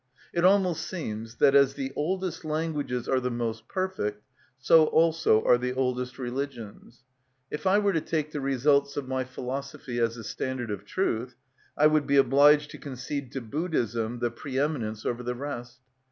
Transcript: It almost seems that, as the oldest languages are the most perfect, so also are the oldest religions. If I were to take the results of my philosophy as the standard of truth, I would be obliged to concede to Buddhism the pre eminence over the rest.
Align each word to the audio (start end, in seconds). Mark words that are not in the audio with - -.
It 0.33 0.43
almost 0.43 0.87
seems 0.87 1.35
that, 1.35 1.53
as 1.53 1.75
the 1.75 1.93
oldest 1.95 2.43
languages 2.43 3.07
are 3.07 3.19
the 3.19 3.29
most 3.29 3.67
perfect, 3.67 4.23
so 4.57 4.85
also 4.87 5.43
are 5.43 5.59
the 5.59 5.73
oldest 5.73 6.17
religions. 6.17 7.03
If 7.51 7.67
I 7.67 7.77
were 7.77 7.93
to 7.93 8.01
take 8.01 8.31
the 8.31 8.41
results 8.41 8.97
of 8.97 9.07
my 9.07 9.23
philosophy 9.23 9.99
as 9.99 10.15
the 10.15 10.23
standard 10.23 10.71
of 10.71 10.85
truth, 10.85 11.35
I 11.77 11.85
would 11.85 12.07
be 12.07 12.17
obliged 12.17 12.71
to 12.71 12.79
concede 12.79 13.31
to 13.33 13.41
Buddhism 13.41 14.17
the 14.17 14.31
pre 14.31 14.57
eminence 14.57 15.05
over 15.05 15.21
the 15.21 15.35
rest. 15.35 15.81